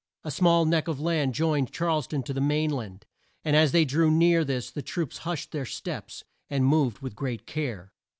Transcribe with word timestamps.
A 0.23 0.31
small 0.31 0.65
neck 0.65 0.87
of 0.87 0.99
land 0.99 1.35
joined 1.35 1.71
Charles 1.71 2.07
town 2.07 2.23
to 2.23 2.33
the 2.33 2.41
main 2.41 2.71
land, 2.71 3.05
and 3.45 3.55
as 3.55 3.71
they 3.71 3.85
drew 3.85 4.09
near 4.09 4.43
this 4.43 4.71
the 4.71 4.81
troops 4.81 5.19
hushed 5.29 5.51
their 5.51 5.63
steps, 5.63 6.23
and 6.49 6.65
moved 6.65 7.01
with 7.03 7.15
great 7.15 7.45
care. 7.45 7.93